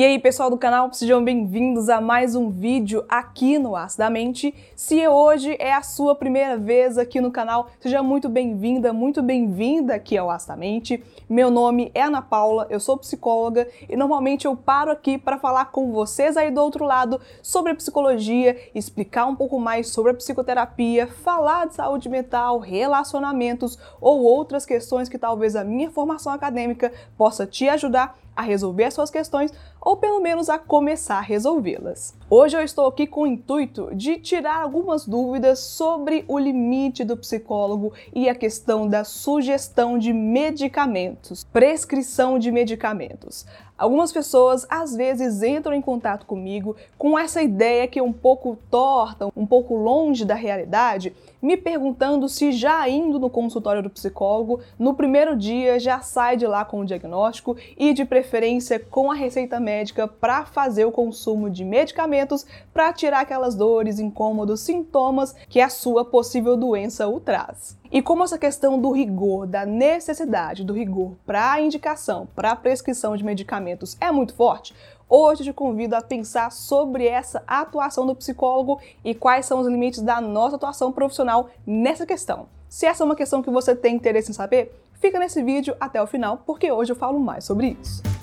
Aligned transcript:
E 0.00 0.02
aí, 0.02 0.18
pessoal 0.18 0.48
do 0.48 0.56
canal, 0.56 0.90
sejam 0.94 1.22
bem-vindos 1.22 1.90
a 1.90 2.00
mais 2.00 2.34
um 2.34 2.48
vídeo 2.48 3.04
aqui 3.06 3.58
no 3.58 3.76
Acidamente. 3.76 4.54
Se 4.74 5.06
hoje 5.06 5.54
é 5.60 5.74
a 5.74 5.82
sua 5.82 6.14
primeira 6.14 6.56
vez 6.56 6.96
aqui 6.96 7.20
no 7.20 7.30
canal, 7.30 7.68
seja 7.78 8.02
muito 8.02 8.26
bem-vinda, 8.26 8.94
muito 8.94 9.22
bem-vinda 9.22 9.94
aqui 9.94 10.16
ao 10.16 10.30
Acidamente. 10.30 11.04
Meu 11.28 11.50
nome 11.50 11.90
é 11.94 12.00
Ana 12.00 12.22
Paula, 12.22 12.66
eu 12.70 12.80
sou 12.80 12.96
psicóloga 12.96 13.68
e 13.90 13.94
normalmente 13.94 14.46
eu 14.46 14.56
paro 14.56 14.90
aqui 14.90 15.18
para 15.18 15.38
falar 15.38 15.66
com 15.66 15.92
vocês 15.92 16.34
aí 16.34 16.50
do 16.50 16.62
outro 16.62 16.86
lado 16.86 17.20
sobre 17.42 17.72
a 17.72 17.74
psicologia, 17.74 18.56
explicar 18.74 19.26
um 19.26 19.36
pouco 19.36 19.60
mais 19.60 19.88
sobre 19.88 20.12
a 20.12 20.14
psicoterapia, 20.14 21.08
falar 21.08 21.66
de 21.66 21.74
saúde 21.74 22.08
mental, 22.08 22.58
relacionamentos 22.58 23.78
ou 24.00 24.22
outras 24.22 24.64
questões 24.64 25.10
que 25.10 25.18
talvez 25.18 25.54
a 25.54 25.62
minha 25.62 25.90
formação 25.90 26.32
acadêmica 26.32 26.90
possa 27.18 27.44
te 27.44 27.68
ajudar 27.68 28.18
a 28.34 28.42
resolver 28.42 28.84
as 28.84 28.94
suas 28.94 29.10
questões 29.10 29.52
ou 29.80 29.96
pelo 29.96 30.20
menos 30.20 30.48
a 30.48 30.58
começar 30.58 31.18
a 31.18 31.22
resolvê-las. 31.22 32.14
Hoje 32.28 32.56
eu 32.56 32.62
estou 32.62 32.86
aqui 32.86 33.06
com 33.06 33.22
o 33.22 33.26
intuito 33.26 33.90
de 33.94 34.18
tirar 34.18 34.62
algumas 34.62 35.06
dúvidas 35.06 35.58
sobre 35.60 36.24
o 36.28 36.38
limite 36.38 37.04
do 37.04 37.16
psicólogo 37.16 37.92
e 38.14 38.28
a 38.28 38.34
questão 38.34 38.86
da 38.86 39.04
sugestão 39.04 39.98
de 39.98 40.12
medicamentos, 40.12 41.44
prescrição 41.44 42.38
de 42.38 42.52
medicamentos. 42.52 43.46
Algumas 43.80 44.12
pessoas 44.12 44.66
às 44.68 44.94
vezes 44.94 45.42
entram 45.42 45.72
em 45.72 45.80
contato 45.80 46.26
comigo 46.26 46.76
com 46.98 47.18
essa 47.18 47.42
ideia 47.42 47.88
que 47.88 47.98
é 47.98 48.02
um 48.02 48.12
pouco 48.12 48.58
torta, 48.70 49.28
um 49.34 49.46
pouco 49.46 49.74
longe 49.74 50.22
da 50.26 50.34
realidade, 50.34 51.14
me 51.40 51.56
perguntando 51.56 52.28
se 52.28 52.52
já 52.52 52.88
indo 52.88 53.18
no 53.18 53.30
consultório 53.30 53.82
do 53.82 53.90
psicólogo, 53.90 54.60
no 54.78 54.94
primeiro 54.94 55.36
dia 55.36 55.78
já 55.78 56.00
sai 56.00 56.36
de 56.36 56.46
lá 56.46 56.64
com 56.64 56.80
o 56.80 56.84
diagnóstico 56.84 57.56
e 57.76 57.92
de 57.92 58.04
preferência 58.04 58.78
com 58.78 59.10
a 59.10 59.14
receita 59.14 59.58
médica 59.58 60.06
para 60.06 60.44
fazer 60.44 60.84
o 60.84 60.92
consumo 60.92 61.48
de 61.48 61.64
medicamentos 61.64 62.46
para 62.72 62.92
tirar 62.92 63.20
aquelas 63.20 63.54
dores, 63.54 63.98
incômodos, 63.98 64.60
sintomas 64.60 65.34
que 65.48 65.60
a 65.60 65.68
sua 65.68 66.04
possível 66.04 66.56
doença 66.56 67.08
o 67.08 67.20
traz. 67.20 67.78
E 67.92 68.00
como 68.00 68.22
essa 68.22 68.38
questão 68.38 68.80
do 68.80 68.92
rigor, 68.92 69.48
da 69.48 69.66
necessidade 69.66 70.62
do 70.62 70.72
rigor 70.72 71.16
para 71.26 71.52
a 71.52 71.60
indicação, 71.60 72.28
para 72.36 72.52
a 72.52 72.56
prescrição 72.56 73.16
de 73.16 73.24
medicamentos 73.24 73.96
é 74.00 74.12
muito 74.12 74.32
forte, 74.34 74.72
hoje 75.10 75.42
te 75.42 75.52
convido 75.52 75.96
a 75.96 76.00
pensar 76.00 76.52
sobre 76.52 77.06
essa 77.06 77.42
atuação 77.46 78.06
do 78.06 78.14
psicólogo 78.14 78.80
e 79.04 79.12
quais 79.12 79.44
são 79.44 79.60
os 79.60 79.66
limites 79.66 80.00
da 80.00 80.20
nossa 80.20 80.54
atuação 80.54 80.92
profissional 80.92 81.50
nessa 81.66 82.06
questão. 82.06 82.46
Se 82.68 82.86
essa 82.86 83.02
é 83.02 83.04
uma 83.04 83.16
questão 83.16 83.42
que 83.42 83.50
você 83.50 83.74
tem 83.74 83.96
interesse 83.96 84.30
em 84.30 84.34
saber, 84.34 84.72
fica 84.94 85.18
nesse 85.18 85.42
vídeo 85.42 85.76
até 85.80 86.00
o 86.00 86.06
final, 86.06 86.38
porque 86.46 86.70
hoje 86.70 86.92
eu 86.92 86.96
falo 86.96 87.18
mais 87.18 87.44
sobre 87.44 87.76
isso. 87.82 88.19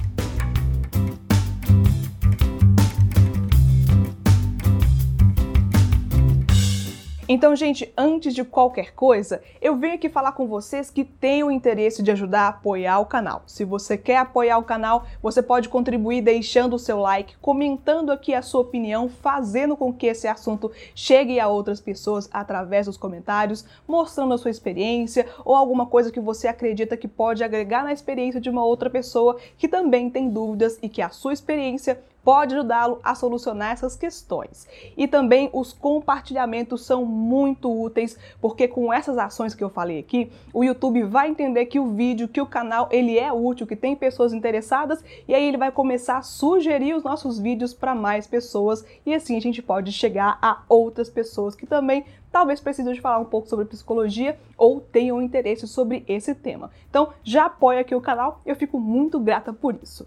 Então, 7.29 7.53
gente, 7.57 7.91
antes 7.97 8.33
de 8.33 8.45
qualquer 8.45 8.93
coisa, 8.93 9.41
eu 9.61 9.75
venho 9.75 9.95
aqui 9.95 10.07
falar 10.07 10.31
com 10.31 10.47
vocês 10.47 10.89
que 10.89 11.03
têm 11.03 11.43
o 11.43 11.51
interesse 11.51 12.01
de 12.01 12.09
ajudar 12.09 12.43
a 12.43 12.47
apoiar 12.47 12.99
o 12.99 13.05
canal. 13.05 13.43
Se 13.45 13.65
você 13.65 13.97
quer 13.97 14.19
apoiar 14.19 14.57
o 14.57 14.63
canal, 14.63 15.05
você 15.21 15.43
pode 15.43 15.67
contribuir 15.67 16.21
deixando 16.21 16.75
o 16.75 16.79
seu 16.79 16.99
like, 17.01 17.35
comentando 17.41 18.13
aqui 18.13 18.33
a 18.33 18.41
sua 18.41 18.61
opinião, 18.61 19.09
fazendo 19.09 19.75
com 19.75 19.91
que 19.91 20.07
esse 20.07 20.25
assunto 20.25 20.71
chegue 20.95 21.37
a 21.37 21.49
outras 21.49 21.81
pessoas 21.81 22.29
através 22.31 22.85
dos 22.85 22.95
comentários, 22.95 23.65
mostrando 23.85 24.33
a 24.33 24.37
sua 24.37 24.51
experiência 24.51 25.27
ou 25.43 25.53
alguma 25.53 25.85
coisa 25.85 26.09
que 26.09 26.21
você 26.21 26.47
acredita 26.47 26.95
que 26.95 27.09
pode 27.09 27.43
agregar 27.43 27.83
na 27.83 27.91
experiência 27.91 28.39
de 28.39 28.49
uma 28.49 28.63
outra 28.63 28.89
pessoa 28.89 29.35
que 29.57 29.67
também 29.67 30.09
tem 30.09 30.29
dúvidas 30.29 30.79
e 30.81 30.87
que 30.87 31.01
a 31.01 31.09
sua 31.09 31.33
experiência 31.33 32.01
pode 32.27 32.55
ajudá-lo 32.55 32.99
a 33.01 33.15
solucionar 33.15 33.71
essas 33.71 33.95
questões. 33.95 34.67
E 34.97 35.07
também 35.07 35.49
os 35.53 35.71
compartilhamentos 35.71 36.85
são 36.85 37.05
muito 37.05 37.71
úteis, 37.71 38.19
porque 38.41 38.67
com 38.67 38.91
essas 38.91 39.17
ações 39.17 39.55
que 39.55 39.63
eu 39.63 39.69
falei 39.69 39.97
aqui, 39.97 40.29
o 40.53 40.61
YouTube 40.61 41.03
vai 41.03 41.29
entender 41.29 41.67
que 41.67 41.79
o 41.79 41.93
vídeo, 41.93 42.27
que 42.27 42.41
o 42.41 42.45
canal, 42.45 42.89
ele 42.91 43.17
é 43.17 43.31
útil, 43.31 43.65
que 43.65 43.77
tem 43.77 43.95
pessoas 43.95 44.33
interessadas, 44.33 45.01
e 45.25 45.33
aí 45.33 45.47
ele 45.47 45.55
vai 45.55 45.71
começar 45.71 46.17
a 46.17 46.21
sugerir 46.21 46.95
os 46.95 47.03
nossos 47.05 47.39
vídeos 47.39 47.73
para 47.73 47.95
mais 47.95 48.27
pessoas, 48.27 48.83
e 49.05 49.15
assim 49.15 49.37
a 49.37 49.41
gente 49.41 49.61
pode 49.61 49.93
chegar 49.93 50.37
a 50.41 50.63
outras 50.67 51.09
pessoas 51.09 51.55
que 51.55 51.65
também 51.65 52.03
talvez 52.29 52.59
precisem 52.59 52.93
de 52.93 52.99
falar 52.99 53.19
um 53.19 53.25
pouco 53.25 53.47
sobre 53.47 53.63
psicologia 53.63 54.37
ou 54.57 54.81
tenham 54.81 55.21
interesse 55.21 55.65
sobre 55.65 56.03
esse 56.09 56.35
tema. 56.35 56.71
Então, 56.89 57.13
já 57.23 57.45
apoia 57.45 57.79
aqui 57.79 57.95
o 57.95 58.01
canal, 58.01 58.41
eu 58.45 58.57
fico 58.57 58.77
muito 58.77 59.17
grata 59.17 59.53
por 59.53 59.79
isso. 59.81 60.05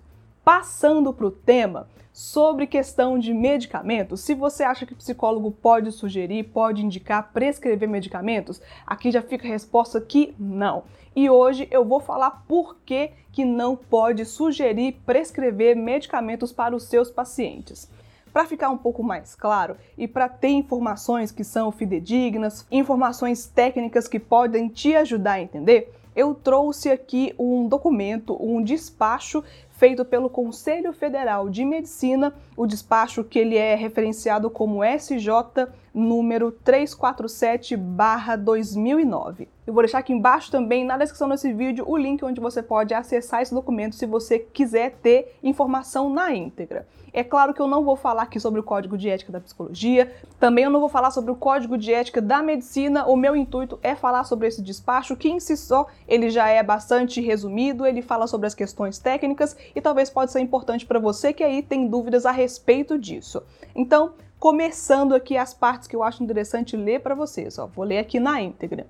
Passando 0.53 1.13
para 1.13 1.29
o 1.29 1.31
tema, 1.31 1.87
sobre 2.13 2.67
questão 2.67 3.21
de 3.21 3.33
medicamentos, 3.33 4.23
se 4.23 4.35
você 4.35 4.65
acha 4.65 4.85
que 4.85 4.97
psicólogo 4.97 5.53
pode 5.53 5.93
sugerir, 5.93 6.43
pode 6.43 6.85
indicar, 6.85 7.31
prescrever 7.33 7.89
medicamentos, 7.89 8.61
aqui 8.85 9.13
já 9.13 9.23
fica 9.23 9.47
a 9.47 9.51
resposta 9.51 10.01
que 10.01 10.35
não. 10.37 10.83
E 11.15 11.31
hoje 11.31 11.69
eu 11.71 11.85
vou 11.85 12.01
falar 12.01 12.45
por 12.49 12.79
que, 12.85 13.13
que 13.31 13.45
não 13.45 13.77
pode 13.77 14.25
sugerir, 14.25 15.01
prescrever 15.07 15.77
medicamentos 15.77 16.53
para 16.53 16.75
os 16.75 16.83
seus 16.83 17.09
pacientes. 17.13 17.89
Para 18.33 18.45
ficar 18.45 18.71
um 18.71 18.79
pouco 18.79 19.05
mais 19.05 19.37
claro 19.37 19.77
e 19.97 20.09
para 20.09 20.29
ter 20.29 20.49
informações 20.49 21.31
que 21.31 21.45
são 21.45 21.71
fidedignas, 21.71 22.67
informações 22.73 23.47
técnicas 23.47 24.09
que 24.09 24.19
podem 24.19 24.67
te 24.67 24.97
ajudar 24.97 25.35
a 25.35 25.43
entender, 25.43 25.93
eu 26.15 26.35
trouxe 26.35 26.91
aqui 26.91 27.35
um 27.39 27.69
documento, 27.69 28.37
um 28.41 28.63
despacho 28.63 29.45
feito 29.81 30.05
pelo 30.05 30.29
Conselho 30.29 30.93
Federal 30.93 31.49
de 31.49 31.65
Medicina, 31.65 32.35
o 32.55 32.67
despacho 32.67 33.25
que 33.25 33.39
ele 33.39 33.57
é 33.57 33.75
referenciado 33.75 34.51
como 34.51 34.85
SJ 34.85 35.71
número 35.95 36.53
347/2009. 36.53 39.49
Eu 39.67 39.73
vou 39.73 39.83
deixar 39.83 40.01
aqui 40.01 40.13
embaixo 40.13 40.51
também 40.51 40.85
na 40.85 40.99
descrição 40.99 41.29
desse 41.29 41.53
vídeo 41.53 41.85
o 41.89 41.97
link 41.97 42.25
onde 42.25 42.41
você 42.41 42.61
pode 42.63 42.93
acessar 42.93 43.41
esse 43.41 43.55
documento 43.55 43.95
se 43.95 44.05
você 44.05 44.39
quiser 44.39 44.97
ter 45.01 45.37
informação 45.43 46.11
na 46.11 46.35
íntegra. 46.35 46.87
É 47.13 47.25
claro 47.25 47.53
que 47.53 47.61
eu 47.61 47.67
não 47.67 47.85
vou 47.85 47.97
falar 47.97 48.23
aqui 48.23 48.39
sobre 48.39 48.61
o 48.61 48.63
código 48.63 48.97
de 48.97 49.09
ética 49.09 49.33
da 49.33 49.41
psicologia, 49.41 50.13
também 50.39 50.65
eu 50.65 50.71
não 50.71 50.81
vou 50.81 50.89
falar 50.89 51.11
sobre 51.11 51.31
o 51.31 51.37
código 51.37 51.77
de 51.77 51.93
ética 51.93 52.21
da 52.21 52.43
medicina. 52.43 53.07
O 53.07 53.17
meu 53.17 53.35
intuito 53.35 53.79
é 53.83 53.95
falar 53.95 54.25
sobre 54.25 54.47
esse 54.47 54.63
despacho, 54.63 55.17
que 55.17 55.29
em 55.29 55.41
si 55.41 55.57
só 55.57 55.87
ele 56.07 56.31
já 56.31 56.49
é 56.49 56.63
bastante 56.63 57.21
resumido, 57.21 57.85
ele 57.85 58.03
fala 58.03 58.27
sobre 58.27 58.47
as 58.47 58.55
questões 58.55 58.99
técnicas 58.99 59.57
e 59.75 59.81
talvez 59.81 60.11
pode 60.11 60.33
ser 60.33 60.41
importante 60.41 60.87
para 60.87 60.99
você 60.99 61.33
que 61.33 61.45
aí 61.45 61.63
tem 61.63 61.89
dúvidas 61.89 62.27
a 62.27 62.31
respeito 62.31 62.99
disso. 62.99 63.43
Então, 63.75 64.13
começando 64.39 65.15
aqui 65.15 65.37
as 65.37 65.53
partes 65.53 65.87
que 65.87 65.95
eu 65.95 66.03
acho 66.03 66.23
interessante 66.23 66.77
ler 66.77 67.01
para 67.01 67.15
vocês, 67.15 67.59
ó, 67.59 67.67
vou 67.67 67.85
ler 67.85 67.99
aqui 67.99 68.19
na 68.19 68.41
íntegra. 68.41 68.87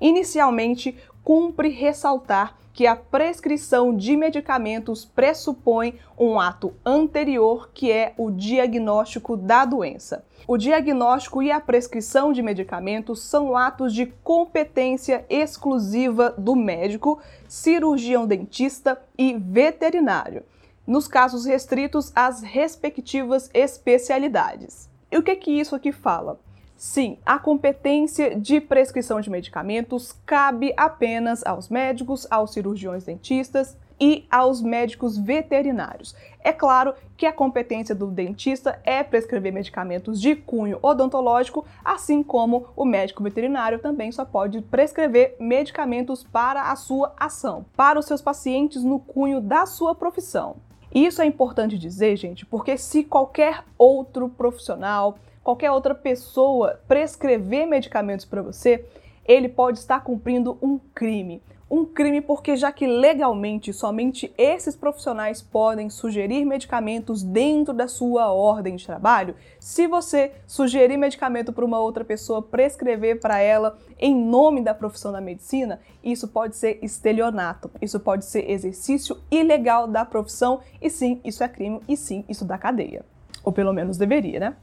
Inicialmente, 0.00 0.96
cumpre 1.24 1.70
ressaltar 1.70 2.56
que 2.74 2.86
a 2.88 2.96
prescrição 2.96 3.96
de 3.96 4.16
medicamentos 4.16 5.04
pressupõe 5.04 5.94
um 6.18 6.40
ato 6.40 6.74
anterior, 6.84 7.70
que 7.72 7.90
é 7.90 8.12
o 8.18 8.32
diagnóstico 8.32 9.36
da 9.36 9.64
doença. 9.64 10.24
O 10.46 10.58
diagnóstico 10.58 11.40
e 11.40 11.52
a 11.52 11.60
prescrição 11.60 12.32
de 12.32 12.42
medicamentos 12.42 13.22
são 13.22 13.56
atos 13.56 13.94
de 13.94 14.06
competência 14.24 15.24
exclusiva 15.30 16.34
do 16.36 16.56
médico, 16.56 17.20
cirurgião 17.48 18.26
dentista 18.26 19.00
e 19.16 19.34
veterinário, 19.34 20.42
nos 20.84 21.06
casos 21.06 21.46
restritos 21.46 22.12
às 22.14 22.42
respectivas 22.42 23.48
especialidades. 23.54 24.90
E 25.10 25.16
o 25.16 25.22
que, 25.22 25.36
que 25.36 25.52
isso 25.52 25.76
aqui 25.76 25.92
fala? 25.92 26.40
Sim, 26.76 27.18
a 27.24 27.38
competência 27.38 28.38
de 28.38 28.60
prescrição 28.60 29.20
de 29.20 29.30
medicamentos 29.30 30.12
cabe 30.26 30.74
apenas 30.76 31.44
aos 31.46 31.68
médicos, 31.68 32.26
aos 32.30 32.52
cirurgiões 32.52 33.04
dentistas 33.04 33.76
e 33.98 34.26
aos 34.30 34.60
médicos 34.60 35.16
veterinários. 35.16 36.16
É 36.40 36.52
claro 36.52 36.94
que 37.16 37.26
a 37.26 37.32
competência 37.32 37.94
do 37.94 38.08
dentista 38.08 38.80
é 38.84 39.02
prescrever 39.04 39.52
medicamentos 39.52 40.20
de 40.20 40.34
cunho 40.34 40.78
odontológico, 40.82 41.64
assim 41.84 42.22
como 42.22 42.66
o 42.74 42.84
médico 42.84 43.22
veterinário 43.22 43.78
também 43.78 44.10
só 44.10 44.24
pode 44.24 44.60
prescrever 44.62 45.36
medicamentos 45.38 46.24
para 46.24 46.70
a 46.70 46.76
sua 46.76 47.14
ação, 47.16 47.64
para 47.76 47.98
os 47.98 48.06
seus 48.06 48.20
pacientes 48.20 48.82
no 48.82 48.98
cunho 48.98 49.40
da 49.40 49.64
sua 49.64 49.94
profissão. 49.94 50.56
Isso 50.92 51.22
é 51.22 51.26
importante 51.26 51.78
dizer, 51.78 52.16
gente, 52.16 52.44
porque 52.44 52.76
se 52.76 53.04
qualquer 53.04 53.64
outro 53.78 54.28
profissional 54.28 55.18
qualquer 55.44 55.70
outra 55.70 55.94
pessoa 55.94 56.80
prescrever 56.88 57.66
medicamentos 57.66 58.24
para 58.24 58.42
você, 58.42 58.84
ele 59.24 59.48
pode 59.48 59.78
estar 59.78 60.00
cumprindo 60.02 60.58
um 60.60 60.78
crime. 60.94 61.42
um 61.70 61.84
crime 61.84 62.20
porque 62.20 62.56
já 62.56 62.70
que 62.70 62.86
legalmente 62.86 63.72
somente 63.72 64.32
esses 64.38 64.76
profissionais 64.76 65.42
podem 65.42 65.90
sugerir 65.90 66.44
medicamentos 66.44 67.22
dentro 67.22 67.74
da 67.74 67.88
sua 67.88 68.32
ordem 68.32 68.76
de 68.76 68.86
trabalho, 68.86 69.34
se 69.58 69.86
você 69.86 70.32
sugerir 70.46 70.96
medicamento 70.96 71.52
para 71.52 71.64
uma 71.64 71.80
outra 71.80 72.04
pessoa, 72.04 72.42
prescrever 72.42 73.18
para 73.18 73.40
ela 73.40 73.76
em 73.98 74.14
nome 74.14 74.60
da 74.60 74.74
profissão 74.74 75.10
da 75.10 75.20
medicina, 75.20 75.80
isso 76.02 76.28
pode 76.28 76.54
ser 76.54 76.78
estelionato, 76.82 77.70
isso 77.82 77.98
pode 77.98 78.24
ser 78.24 78.48
exercício 78.48 79.16
ilegal 79.30 79.88
da 79.88 80.04
profissão 80.04 80.60
e 80.80 80.88
sim, 80.88 81.20
isso 81.24 81.42
é 81.42 81.48
crime 81.48 81.80
e 81.88 81.96
sim, 81.96 82.24
isso 82.28 82.44
dá 82.44 82.56
cadeia. 82.56 83.04
Ou 83.42 83.52
pelo 83.52 83.72
menos 83.72 83.98
deveria, 83.98 84.38
né? 84.38 84.56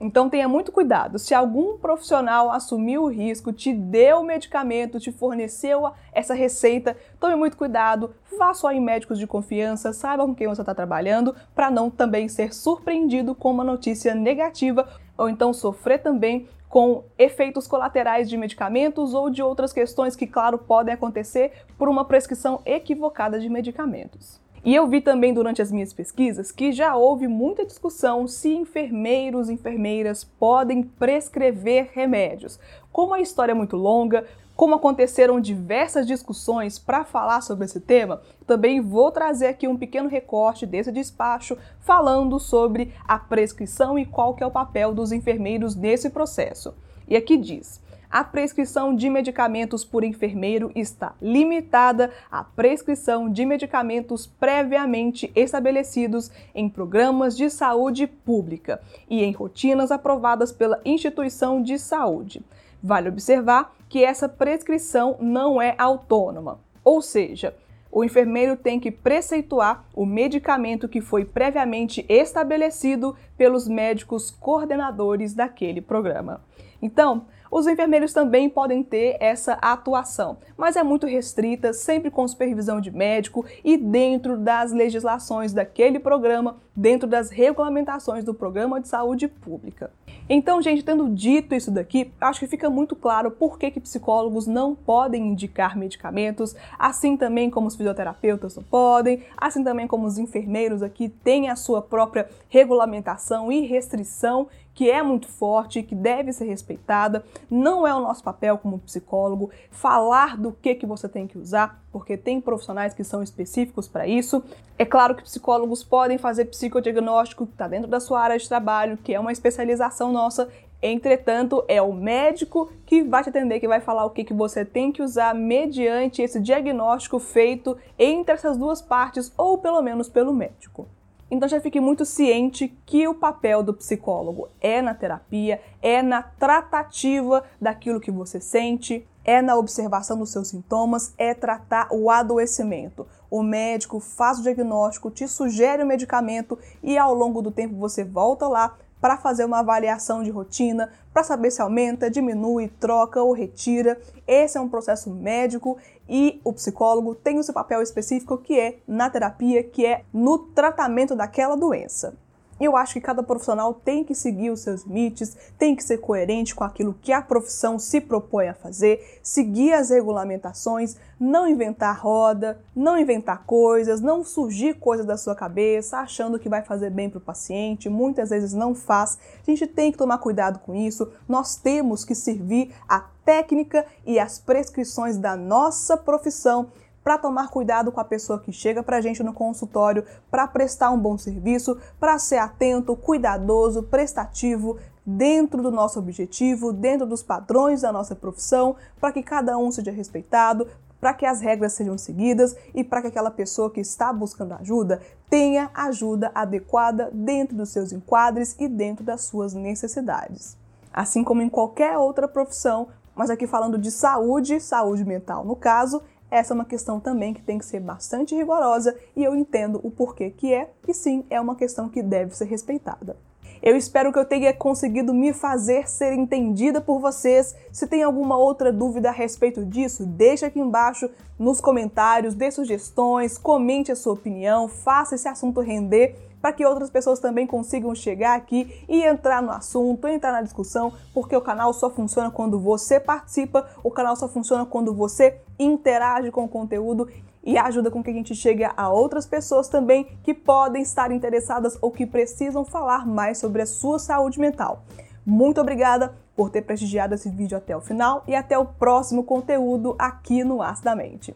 Então 0.00 0.28
tenha 0.28 0.48
muito 0.48 0.72
cuidado. 0.72 1.18
Se 1.18 1.34
algum 1.34 1.78
profissional 1.78 2.50
assumiu 2.50 3.04
o 3.04 3.08
risco, 3.08 3.52
te 3.52 3.72
deu 3.72 4.18
o 4.18 4.24
medicamento, 4.24 5.00
te 5.00 5.12
forneceu 5.12 5.90
essa 6.12 6.34
receita, 6.34 6.96
tome 7.20 7.36
muito 7.36 7.56
cuidado. 7.56 8.14
Vá 8.38 8.52
só 8.52 8.72
em 8.72 8.80
médicos 8.80 9.18
de 9.18 9.26
confiança, 9.26 9.92
saiba 9.92 10.26
com 10.26 10.34
quem 10.34 10.48
você 10.48 10.62
está 10.62 10.74
trabalhando, 10.74 11.34
para 11.54 11.70
não 11.70 11.90
também 11.90 12.28
ser 12.28 12.52
surpreendido 12.52 13.34
com 13.34 13.50
uma 13.50 13.64
notícia 13.64 14.14
negativa 14.14 14.88
ou 15.16 15.28
então 15.28 15.52
sofrer 15.52 16.02
também 16.02 16.48
com 16.68 17.04
efeitos 17.16 17.68
colaterais 17.68 18.28
de 18.28 18.36
medicamentos 18.36 19.14
ou 19.14 19.30
de 19.30 19.40
outras 19.40 19.72
questões 19.72 20.16
que, 20.16 20.26
claro, 20.26 20.58
podem 20.58 20.92
acontecer 20.92 21.52
por 21.78 21.88
uma 21.88 22.04
prescrição 22.04 22.60
equivocada 22.66 23.38
de 23.38 23.48
medicamentos. 23.48 24.43
E 24.64 24.74
eu 24.74 24.86
vi 24.86 25.02
também 25.02 25.34
durante 25.34 25.60
as 25.60 25.70
minhas 25.70 25.92
pesquisas 25.92 26.50
que 26.50 26.72
já 26.72 26.96
houve 26.96 27.28
muita 27.28 27.66
discussão 27.66 28.26
se 28.26 28.48
enfermeiros 28.48 29.50
e 29.50 29.52
enfermeiras 29.52 30.24
podem 30.24 30.82
prescrever 30.82 31.90
remédios. 31.92 32.58
Como 32.90 33.12
a 33.12 33.20
história 33.20 33.52
é 33.52 33.54
muito 33.54 33.76
longa, 33.76 34.24
como 34.56 34.76
aconteceram 34.76 35.38
diversas 35.38 36.06
discussões 36.06 36.78
para 36.78 37.04
falar 37.04 37.42
sobre 37.42 37.66
esse 37.66 37.78
tema, 37.78 38.22
também 38.46 38.80
vou 38.80 39.10
trazer 39.10 39.48
aqui 39.48 39.68
um 39.68 39.76
pequeno 39.76 40.08
recorte 40.08 40.64
desse 40.64 40.90
despacho 40.90 41.58
falando 41.80 42.40
sobre 42.40 42.94
a 43.06 43.18
prescrição 43.18 43.98
e 43.98 44.06
qual 44.06 44.32
que 44.32 44.42
é 44.42 44.46
o 44.46 44.50
papel 44.50 44.94
dos 44.94 45.12
enfermeiros 45.12 45.74
nesse 45.74 46.08
processo. 46.08 46.72
E 47.06 47.16
aqui 47.16 47.36
diz: 47.36 47.82
a 48.14 48.22
prescrição 48.22 48.94
de 48.94 49.10
medicamentos 49.10 49.84
por 49.84 50.04
enfermeiro 50.04 50.70
está 50.76 51.16
limitada 51.20 52.12
à 52.30 52.44
prescrição 52.44 53.28
de 53.28 53.44
medicamentos 53.44 54.24
previamente 54.24 55.32
estabelecidos 55.34 56.30
em 56.54 56.68
programas 56.68 57.36
de 57.36 57.50
saúde 57.50 58.06
pública 58.06 58.80
e 59.10 59.24
em 59.24 59.32
rotinas 59.32 59.90
aprovadas 59.90 60.52
pela 60.52 60.80
instituição 60.84 61.60
de 61.60 61.76
saúde. 61.76 62.40
Vale 62.80 63.08
observar 63.08 63.74
que 63.88 64.04
essa 64.04 64.28
prescrição 64.28 65.16
não 65.18 65.60
é 65.60 65.74
autônoma, 65.76 66.60
ou 66.84 67.02
seja, 67.02 67.52
o 67.90 68.04
enfermeiro 68.04 68.56
tem 68.56 68.78
que 68.78 68.92
preceituar 68.92 69.84
o 69.92 70.06
medicamento 70.06 70.88
que 70.88 71.00
foi 71.00 71.24
previamente 71.24 72.06
estabelecido 72.08 73.16
pelos 73.36 73.66
médicos 73.66 74.30
coordenadores 74.30 75.34
daquele 75.34 75.80
programa. 75.80 76.40
Então, 76.84 77.24
os 77.50 77.66
enfermeiros 77.66 78.12
também 78.12 78.50
podem 78.50 78.82
ter 78.82 79.16
essa 79.20 79.54
atuação, 79.54 80.36
mas 80.56 80.76
é 80.76 80.82
muito 80.82 81.06
restrita, 81.06 81.72
sempre 81.72 82.10
com 82.10 82.26
supervisão 82.28 82.78
de 82.80 82.90
médico 82.90 83.46
e 83.64 83.76
dentro 83.78 84.36
das 84.36 84.70
legislações 84.70 85.52
daquele 85.52 85.98
programa, 85.98 86.56
dentro 86.76 87.08
das 87.08 87.30
regulamentações 87.30 88.24
do 88.24 88.34
programa 88.34 88.80
de 88.80 88.88
saúde 88.88 89.28
pública. 89.28 89.90
Então, 90.28 90.60
gente, 90.60 90.82
tendo 90.82 91.08
dito 91.10 91.54
isso 91.54 91.70
daqui, 91.70 92.10
acho 92.20 92.40
que 92.40 92.46
fica 92.46 92.68
muito 92.68 92.96
claro 92.96 93.30
por 93.30 93.58
que, 93.58 93.70
que 93.70 93.80
psicólogos 93.80 94.46
não 94.46 94.74
podem 94.74 95.28
indicar 95.28 95.76
medicamentos, 95.76 96.56
assim 96.78 97.16
também 97.16 97.50
como 97.50 97.68
os 97.68 97.76
fisioterapeutas 97.76 98.56
não 98.56 98.64
podem, 98.64 99.22
assim 99.36 99.62
também 99.62 99.86
como 99.86 100.06
os 100.06 100.18
enfermeiros 100.18 100.82
aqui 100.82 101.08
têm 101.08 101.48
a 101.48 101.56
sua 101.56 101.80
própria 101.80 102.28
regulamentação 102.48 103.52
e 103.52 103.60
restrição 103.60 104.48
que 104.74 104.90
é 104.90 105.02
muito 105.02 105.28
forte, 105.28 105.82
que 105.82 105.94
deve 105.94 106.32
ser 106.32 106.46
respeitada. 106.46 107.24
Não 107.48 107.86
é 107.86 107.94
o 107.94 108.00
nosso 108.00 108.22
papel 108.22 108.58
como 108.58 108.80
psicólogo 108.80 109.50
falar 109.70 110.36
do 110.36 110.52
que, 110.52 110.74
que 110.74 110.84
você 110.84 111.08
tem 111.08 111.26
que 111.26 111.38
usar, 111.38 111.80
porque 111.92 112.16
tem 112.16 112.40
profissionais 112.40 112.92
que 112.92 113.04
são 113.04 113.22
específicos 113.22 113.86
para 113.86 114.06
isso. 114.06 114.42
É 114.76 114.84
claro 114.84 115.14
que 115.14 115.22
psicólogos 115.22 115.84
podem 115.84 116.18
fazer 116.18 116.46
psicodiagnóstico, 116.46 117.46
que 117.46 117.52
está 117.52 117.68
dentro 117.68 117.88
da 117.88 118.00
sua 118.00 118.20
área 118.20 118.36
de 118.36 118.48
trabalho, 118.48 118.98
que 118.98 119.14
é 119.14 119.20
uma 119.20 119.32
especialização 119.32 120.12
nossa. 120.12 120.48
Entretanto, 120.82 121.64
é 121.66 121.80
o 121.80 121.94
médico 121.94 122.70
que 122.84 123.02
vai 123.02 123.22
te 123.22 123.30
atender, 123.30 123.60
que 123.60 123.68
vai 123.68 123.80
falar 123.80 124.04
o 124.04 124.10
que, 124.10 124.24
que 124.24 124.34
você 124.34 124.64
tem 124.64 124.92
que 124.92 125.02
usar 125.02 125.34
mediante 125.34 126.20
esse 126.20 126.38
diagnóstico 126.40 127.18
feito 127.18 127.78
entre 127.98 128.34
essas 128.34 128.58
duas 128.58 128.82
partes, 128.82 129.32
ou 129.38 129.56
pelo 129.56 129.80
menos 129.80 130.10
pelo 130.10 130.34
médico. 130.34 130.86
Então 131.34 131.48
já 131.48 131.60
fique 131.60 131.80
muito 131.80 132.04
ciente 132.04 132.72
que 132.86 133.08
o 133.08 133.14
papel 133.14 133.60
do 133.60 133.74
psicólogo 133.74 134.48
é 134.60 134.80
na 134.80 134.94
terapia, 134.94 135.60
é 135.82 136.00
na 136.00 136.22
tratativa 136.22 137.42
daquilo 137.60 137.98
que 137.98 138.12
você 138.12 138.40
sente, 138.40 139.04
é 139.24 139.42
na 139.42 139.56
observação 139.56 140.16
dos 140.16 140.30
seus 140.30 140.46
sintomas, 140.46 141.12
é 141.18 141.34
tratar 141.34 141.88
o 141.90 142.08
adoecimento. 142.08 143.04
O 143.28 143.42
médico 143.42 143.98
faz 143.98 144.38
o 144.38 144.42
diagnóstico, 144.44 145.10
te 145.10 145.26
sugere 145.26 145.82
o 145.82 145.86
medicamento 145.86 146.56
e 146.80 146.96
ao 146.96 147.12
longo 147.12 147.42
do 147.42 147.50
tempo 147.50 147.74
você 147.74 148.04
volta 148.04 148.46
lá 148.46 148.76
para 149.04 149.18
fazer 149.18 149.44
uma 149.44 149.58
avaliação 149.58 150.22
de 150.22 150.30
rotina, 150.30 150.90
para 151.12 151.22
saber 151.22 151.50
se 151.50 151.60
aumenta, 151.60 152.10
diminui, 152.10 152.68
troca 152.68 153.22
ou 153.22 153.34
retira. 153.34 154.00
Esse 154.26 154.56
é 154.56 154.60
um 154.62 154.66
processo 154.66 155.10
médico 155.10 155.76
e 156.08 156.40
o 156.42 156.54
psicólogo 156.54 157.14
tem 157.14 157.38
o 157.38 157.42
seu 157.42 157.52
papel 157.52 157.82
específico 157.82 158.38
que 158.38 158.58
é 158.58 158.78
na 158.88 159.10
terapia, 159.10 159.62
que 159.62 159.84
é 159.84 160.04
no 160.10 160.38
tratamento 160.38 161.14
daquela 161.14 161.54
doença. 161.54 162.16
Eu 162.60 162.76
acho 162.76 162.94
que 162.94 163.00
cada 163.00 163.22
profissional 163.22 163.74
tem 163.74 164.04
que 164.04 164.14
seguir 164.14 164.50
os 164.50 164.60
seus 164.60 164.84
limites, 164.84 165.36
tem 165.58 165.74
que 165.74 165.82
ser 165.82 165.98
coerente 165.98 166.54
com 166.54 166.62
aquilo 166.62 166.94
que 167.02 167.12
a 167.12 167.20
profissão 167.20 167.78
se 167.78 168.00
propõe 168.00 168.48
a 168.48 168.54
fazer, 168.54 169.18
seguir 169.22 169.72
as 169.72 169.90
regulamentações, 169.90 170.96
não 171.18 171.48
inventar 171.48 171.98
roda, 172.00 172.60
não 172.74 172.98
inventar 172.98 173.44
coisas, 173.44 174.00
não 174.00 174.22
surgir 174.22 174.74
coisas 174.74 175.06
da 175.06 175.16
sua 175.16 175.34
cabeça 175.34 175.98
achando 175.98 176.38
que 176.38 176.48
vai 176.48 176.62
fazer 176.62 176.90
bem 176.90 177.10
para 177.10 177.18
o 177.18 177.20
paciente, 177.20 177.88
muitas 177.88 178.30
vezes 178.30 178.52
não 178.52 178.74
faz. 178.74 179.18
A 179.40 179.50
gente 179.50 179.66
tem 179.66 179.90
que 179.90 179.98
tomar 179.98 180.18
cuidado 180.18 180.58
com 180.60 180.74
isso. 180.74 181.10
Nós 181.28 181.56
temos 181.56 182.04
que 182.04 182.14
servir 182.14 182.72
a 182.88 183.00
técnica 183.24 183.86
e 184.06 184.18
as 184.18 184.38
prescrições 184.38 185.16
da 185.16 185.36
nossa 185.36 185.96
profissão 185.96 186.70
para 187.04 187.18
tomar 187.18 187.50
cuidado 187.50 187.92
com 187.92 188.00
a 188.00 188.04
pessoa 188.04 188.40
que 188.40 188.50
chega 188.50 188.82
para 188.82 188.96
a 188.96 189.00
gente 189.02 189.22
no 189.22 189.34
consultório, 189.34 190.04
para 190.30 190.48
prestar 190.48 190.90
um 190.90 190.98
bom 190.98 191.18
serviço, 191.18 191.78
para 192.00 192.18
ser 192.18 192.38
atento, 192.38 192.96
cuidadoso, 192.96 193.82
prestativo, 193.82 194.78
dentro 195.04 195.62
do 195.62 195.70
nosso 195.70 195.98
objetivo, 195.98 196.72
dentro 196.72 197.06
dos 197.06 197.22
padrões 197.22 197.82
da 197.82 197.92
nossa 197.92 198.16
profissão, 198.16 198.74
para 198.98 199.12
que 199.12 199.22
cada 199.22 199.58
um 199.58 199.70
seja 199.70 199.92
respeitado, 199.92 200.66
para 200.98 201.12
que 201.12 201.26
as 201.26 201.42
regras 201.42 201.74
sejam 201.74 201.98
seguidas 201.98 202.56
e 202.74 202.82
para 202.82 203.02
que 203.02 203.08
aquela 203.08 203.30
pessoa 203.30 203.70
que 203.70 203.80
está 203.80 204.10
buscando 204.10 204.54
ajuda 204.54 205.02
tenha 205.28 205.70
ajuda 205.74 206.32
adequada 206.34 207.10
dentro 207.12 207.54
dos 207.54 207.68
seus 207.68 207.92
enquadres 207.92 208.56
e 208.58 208.66
dentro 208.66 209.04
das 209.04 209.20
suas 209.20 209.52
necessidades. 209.52 210.56
Assim 210.90 211.22
como 211.22 211.42
em 211.42 211.50
qualquer 211.50 211.98
outra 211.98 212.26
profissão, 212.26 212.88
mas 213.14 213.28
aqui 213.28 213.46
falando 213.46 213.76
de 213.76 213.90
saúde, 213.90 214.58
saúde 214.60 215.04
mental 215.04 215.44
no 215.44 215.54
caso, 215.54 216.02
essa 216.34 216.52
é 216.52 216.56
uma 216.56 216.64
questão 216.64 216.98
também 216.98 217.32
que 217.32 217.40
tem 217.40 217.58
que 217.58 217.64
ser 217.64 217.78
bastante 217.78 218.34
rigorosa 218.34 218.96
e 219.14 219.22
eu 219.22 219.36
entendo 219.36 219.78
o 219.84 219.90
porquê 219.90 220.30
que 220.30 220.52
é, 220.52 220.68
e 220.86 220.92
sim, 220.92 221.24
é 221.30 221.40
uma 221.40 221.54
questão 221.54 221.88
que 221.88 222.02
deve 222.02 222.36
ser 222.36 222.46
respeitada. 222.46 223.16
Eu 223.62 223.76
espero 223.76 224.12
que 224.12 224.18
eu 224.18 224.24
tenha 224.24 224.52
conseguido 224.52 225.14
me 225.14 225.32
fazer 225.32 225.88
ser 225.88 226.12
entendida 226.12 226.80
por 226.80 226.98
vocês. 226.98 227.54
Se 227.72 227.86
tem 227.86 228.02
alguma 228.02 228.36
outra 228.36 228.72
dúvida 228.72 229.10
a 229.10 229.12
respeito 229.12 229.64
disso, 229.64 230.04
deixa 230.04 230.48
aqui 230.48 230.58
embaixo 230.58 231.08
nos 231.38 231.60
comentários, 231.60 232.34
dê 232.34 232.50
sugestões, 232.50 233.38
comente 233.38 233.92
a 233.92 233.96
sua 233.96 234.14
opinião, 234.14 234.66
faça 234.66 235.14
esse 235.14 235.28
assunto 235.28 235.60
render 235.60 236.16
para 236.44 236.52
que 236.52 236.66
outras 236.66 236.90
pessoas 236.90 237.20
também 237.20 237.46
consigam 237.46 237.94
chegar 237.94 238.36
aqui 238.36 238.84
e 238.86 239.02
entrar 239.02 239.40
no 239.40 239.50
assunto, 239.50 240.06
entrar 240.06 240.30
na 240.30 240.42
discussão, 240.42 240.92
porque 241.14 241.34
o 241.34 241.40
canal 241.40 241.72
só 241.72 241.88
funciona 241.88 242.30
quando 242.30 242.60
você 242.60 243.00
participa, 243.00 243.66
o 243.82 243.90
canal 243.90 244.14
só 244.14 244.28
funciona 244.28 244.66
quando 244.66 244.92
você 244.92 245.40
interage 245.58 246.30
com 246.30 246.44
o 246.44 246.48
conteúdo 246.48 247.08
e 247.42 247.56
ajuda 247.56 247.90
com 247.90 248.04
que 248.04 248.10
a 248.10 248.12
gente 248.12 248.34
chegue 248.34 248.62
a 248.62 248.90
outras 248.90 249.24
pessoas 249.24 249.68
também 249.68 250.04
que 250.22 250.34
podem 250.34 250.82
estar 250.82 251.10
interessadas 251.10 251.78
ou 251.80 251.90
que 251.90 252.04
precisam 252.04 252.62
falar 252.62 253.06
mais 253.06 253.38
sobre 253.38 253.62
a 253.62 253.66
sua 253.66 253.98
saúde 253.98 254.38
mental. 254.38 254.82
Muito 255.24 255.62
obrigada 255.62 256.14
por 256.36 256.50
ter 256.50 256.60
prestigiado 256.60 257.14
esse 257.14 257.30
vídeo 257.30 257.56
até 257.56 257.74
o 257.74 257.80
final 257.80 258.22
e 258.28 258.34
até 258.34 258.58
o 258.58 258.66
próximo 258.66 259.24
conteúdo 259.24 259.96
aqui 259.98 260.44
no 260.44 260.60
Acidamente. 260.60 261.34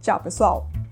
Tchau, 0.00 0.18
pessoal! 0.18 0.83